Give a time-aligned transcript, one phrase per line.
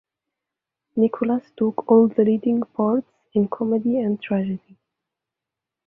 [0.95, 3.05] Nicolas took all the leading parts
[3.35, 4.75] in comedy and tragedy.